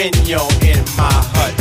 [0.00, 1.52] when you're in my hut.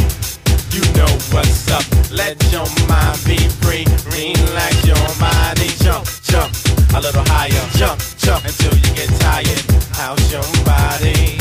[0.71, 1.83] You know what's up.
[2.07, 3.83] Let your mind be free.
[4.15, 5.67] Relax your body.
[5.83, 6.47] Jump, jump
[6.95, 7.65] a little higher.
[7.75, 9.59] Jump, jump until you get tired.
[9.91, 11.35] How's your body?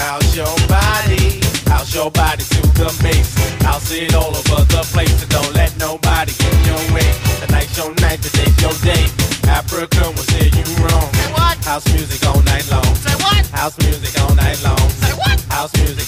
[0.00, 1.44] How's your body?
[1.68, 3.36] How's your body to the mix?
[3.68, 5.12] I'll see it all over the place.
[5.20, 7.12] So don't let nobody get in your way.
[7.44, 9.04] Tonight's your night, today's your day.
[9.44, 11.12] Africa will see you wrong.
[11.12, 11.56] Say what?
[11.60, 12.88] House music all night long.
[13.04, 13.44] Say what?
[13.52, 14.88] House music all night long.
[15.04, 15.36] Say what?
[15.52, 16.07] House music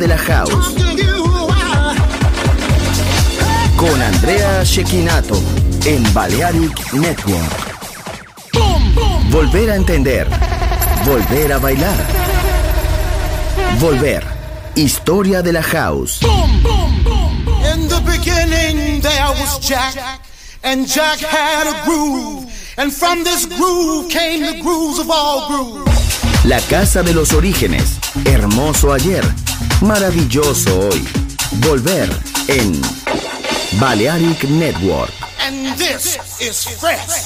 [0.00, 0.74] De la house.
[3.76, 5.38] Con Andrea Shekinato
[5.84, 7.76] en Balearic Network.
[9.30, 10.26] Volver a entender.
[11.04, 11.96] Volver a bailar.
[13.78, 14.24] Volver.
[14.74, 16.20] Historia de la house.
[16.22, 20.20] In the beginning there was Jack,
[20.62, 22.46] and Jack had a groove.
[22.78, 25.90] And from this groove came the grooves of all grooves.
[26.44, 27.98] La casa de los orígenes.
[28.24, 29.24] Hermoso ayer.
[29.80, 31.08] Maravilloso hoy.
[31.60, 32.08] Volver
[32.48, 32.80] en
[33.78, 35.12] Balearic Network.
[35.40, 37.19] And this is fresh.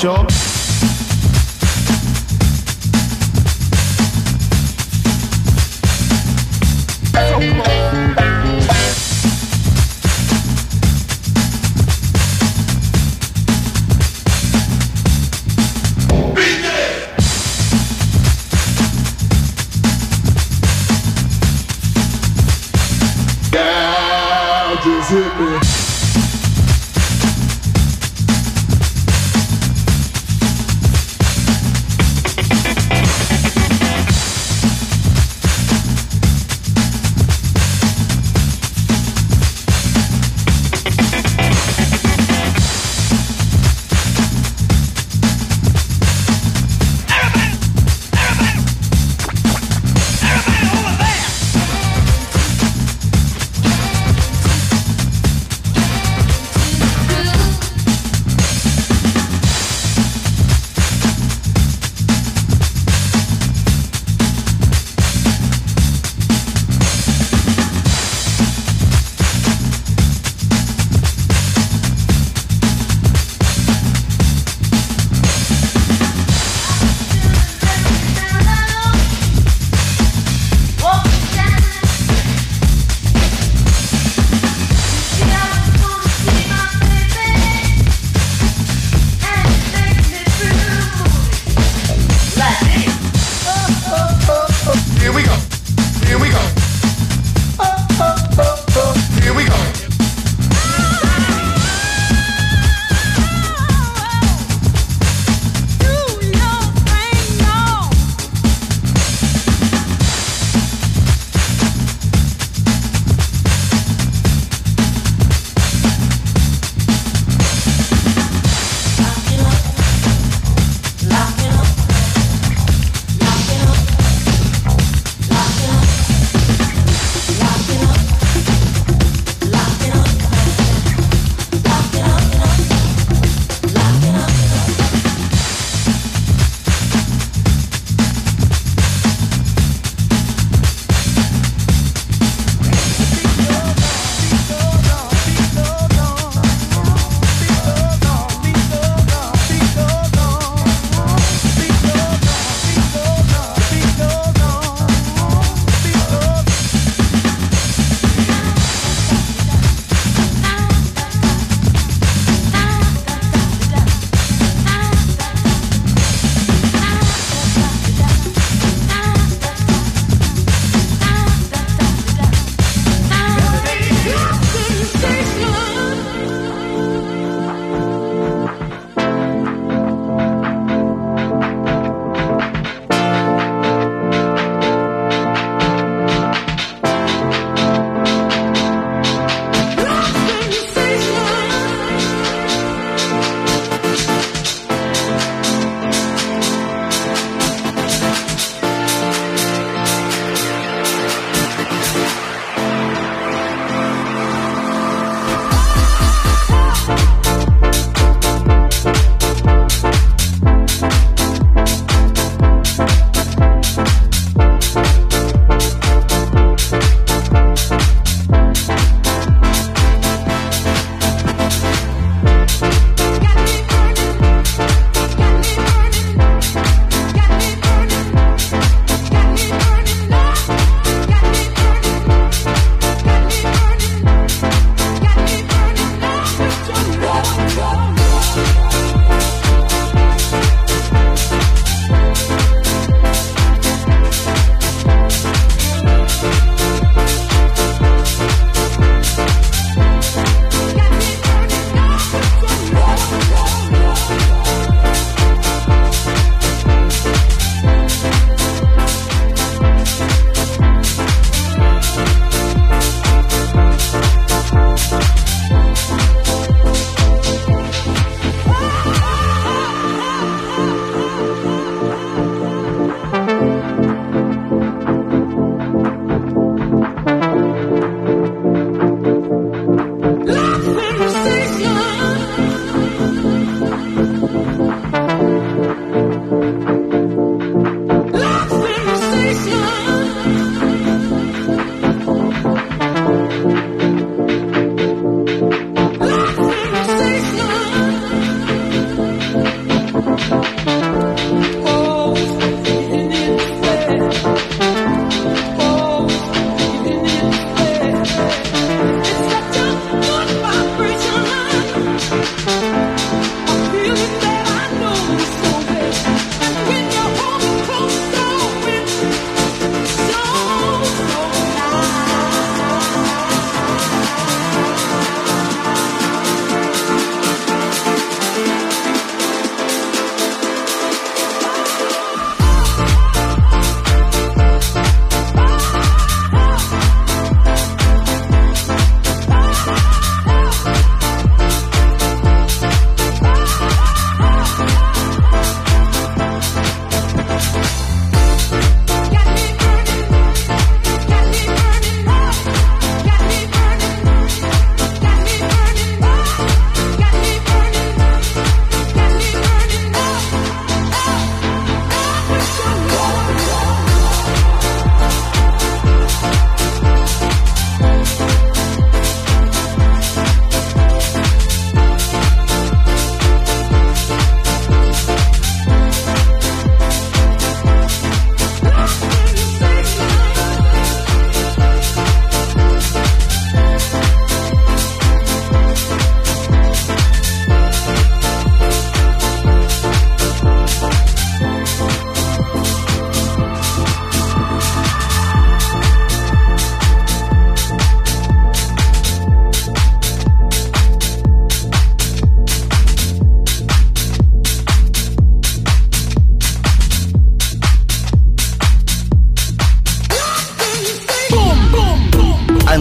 [0.00, 0.35] shop.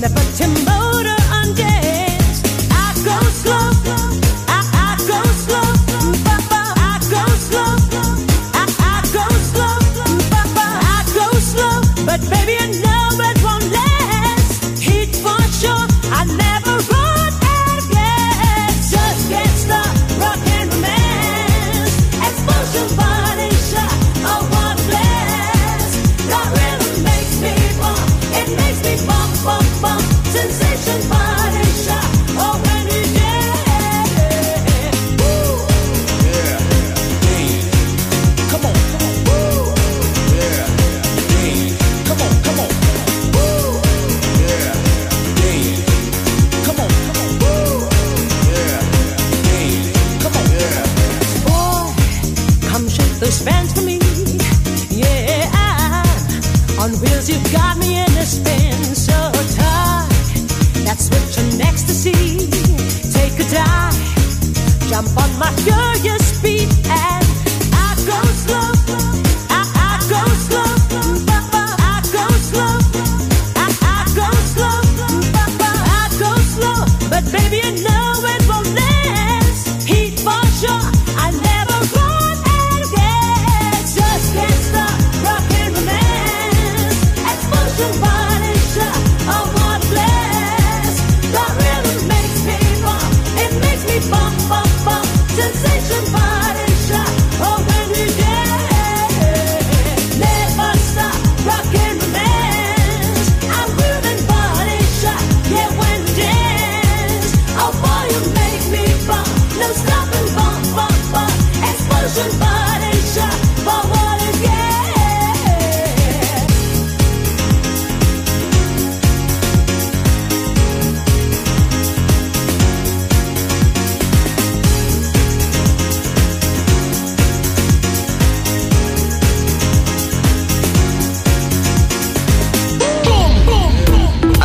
[0.00, 0.87] But if a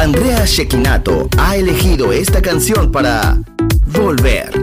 [0.03, 3.37] Andrea Shekinato ha elegido esta canción para
[3.87, 4.62] volver.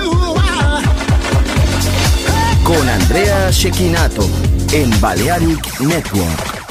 [2.71, 4.25] Con Andrea Shekinato
[4.71, 6.61] en Balearic Network.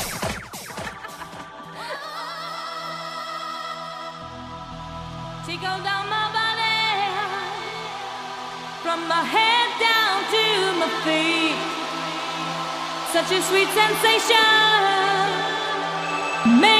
[13.13, 14.41] Such a sweet sensation
[16.61, 16.80] makes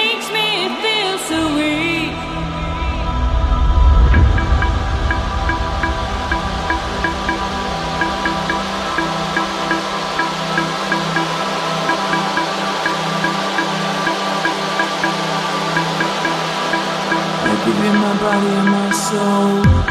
[17.81, 19.90] I give my body and my soul.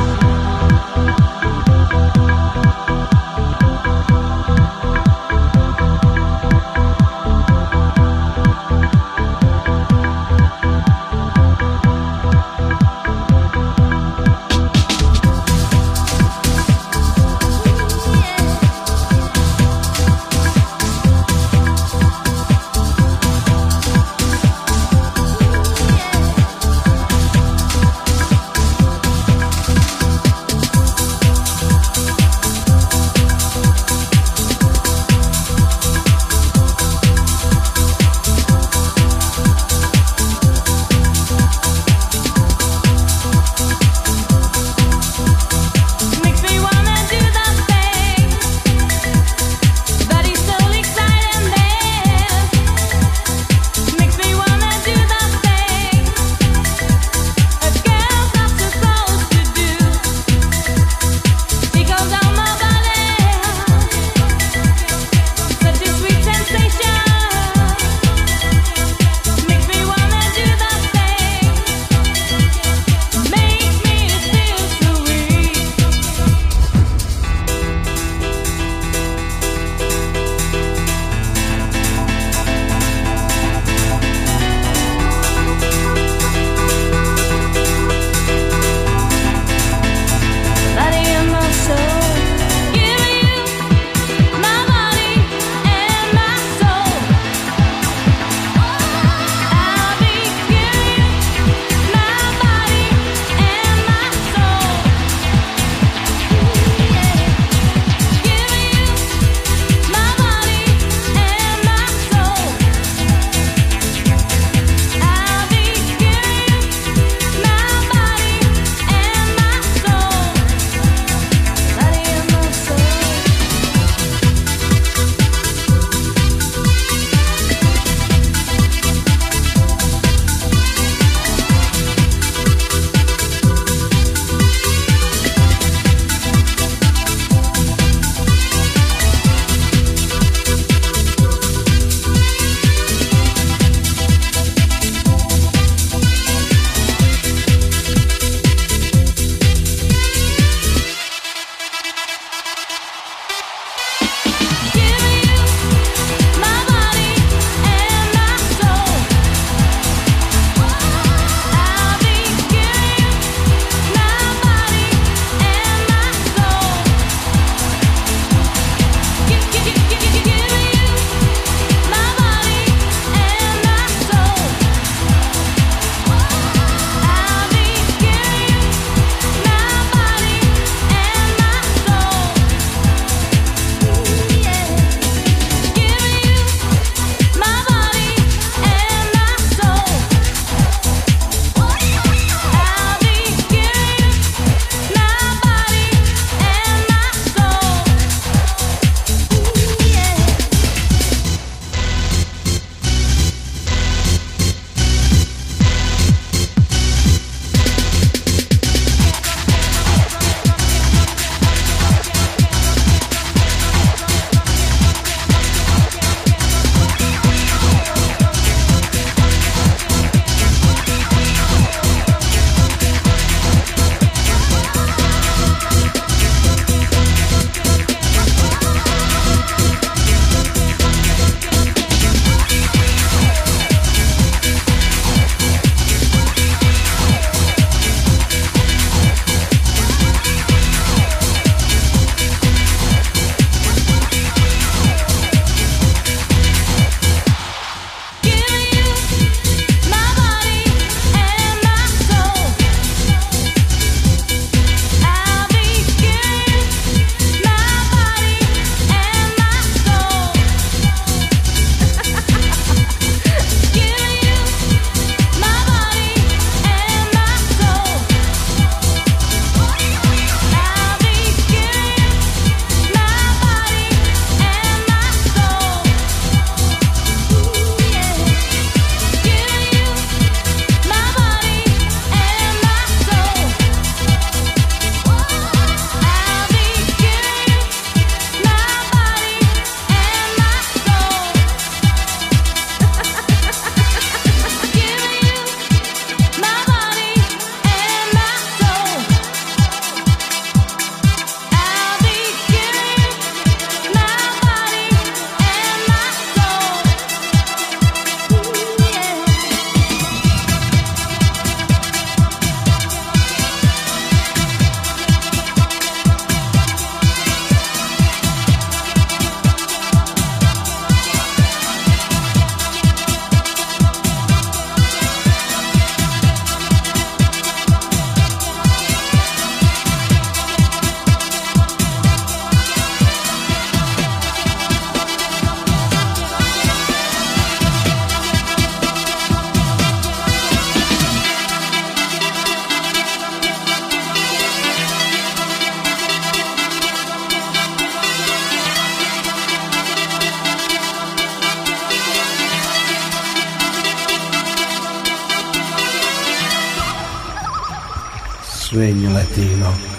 [358.69, 359.98] Sueño latino.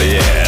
[0.00, 0.47] yeah.